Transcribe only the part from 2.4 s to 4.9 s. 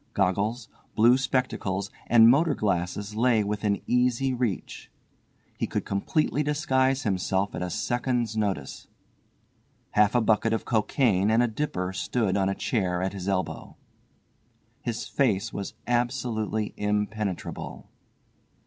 glasses lay within easy reach.